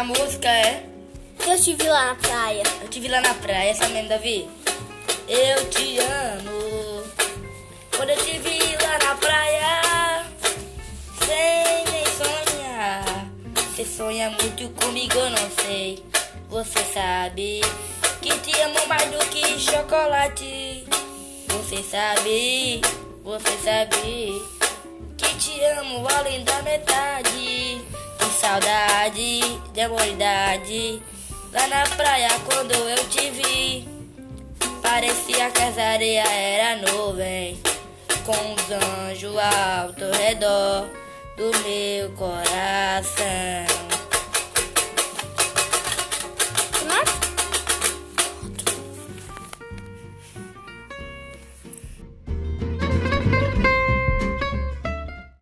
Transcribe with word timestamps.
A 0.00 0.02
música 0.02 0.48
é 0.48 0.82
Eu 1.46 1.60
te 1.60 1.74
vi 1.74 1.86
lá 1.86 2.06
na 2.06 2.14
praia. 2.14 2.62
Eu 2.80 2.88
te 2.88 3.00
vi 3.00 3.08
lá 3.08 3.20
na 3.20 3.34
praia, 3.34 3.68
essa 3.68 3.86
mesmo, 3.90 4.08
Davi. 4.08 4.48
Eu 5.28 5.68
te 5.68 5.98
amo. 5.98 7.02
Quando 7.94 8.08
eu 8.08 8.16
te 8.16 8.38
vi 8.38 8.60
lá 8.82 8.98
na 8.98 9.14
praia, 9.16 10.24
sem 11.26 11.84
nem 11.92 12.04
sonhar. 12.16 13.26
Você 13.54 13.84
sonha 13.84 14.30
muito 14.30 14.70
comigo, 14.70 15.18
eu 15.18 15.28
não 15.28 15.50
sei. 15.66 16.02
Você 16.48 16.82
sabe 16.94 17.60
que 18.22 18.38
te 18.38 18.58
amo 18.62 18.86
mais 18.86 19.04
do 19.10 19.18
que 19.26 19.60
chocolate. 19.60 20.86
Você 21.46 21.82
sabe, 21.82 22.80
você 23.22 23.58
sabe 23.62 24.42
que 25.18 25.34
te 25.36 25.62
amo 25.78 26.08
além 26.08 26.42
da 26.42 26.62
metade. 26.62 27.84
De 28.18 28.30
saudade, 28.38 29.49
de 29.72 29.80
amoridade. 29.80 31.02
Lá 31.52 31.66
na 31.66 31.82
praia 31.96 32.28
quando 32.46 32.72
eu 32.72 33.08
te 33.08 33.30
vi, 33.30 33.88
parecia 34.82 35.50
que 35.50 35.62
as 35.62 35.76
areias 35.76 36.28
era 36.28 36.76
nuvem, 36.92 37.60
com 38.24 38.54
os 38.54 38.70
anjos 38.70 39.34
ao 39.36 39.92
redor 40.12 40.88
do 41.36 41.50
meu 41.64 42.10
coração. 42.12 43.69